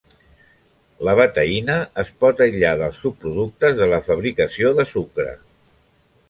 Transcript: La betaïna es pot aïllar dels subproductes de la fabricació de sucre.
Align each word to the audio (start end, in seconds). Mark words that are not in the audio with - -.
La 1.07 1.13
betaïna 1.19 1.75
es 2.03 2.09
pot 2.25 2.41
aïllar 2.45 2.71
dels 2.79 2.97
subproductes 3.03 3.77
de 3.83 3.89
la 3.93 4.01
fabricació 4.09 4.73
de 4.81 4.87
sucre. 4.95 5.37